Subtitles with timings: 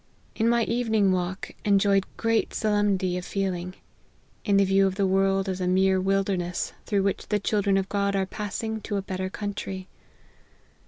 [0.33, 3.75] In my evening walk enjoyed great solemnity of feeling,
[4.43, 7.87] in the view of the world as a mere wilderness, through which the children of
[7.87, 9.87] God are passing to a better country.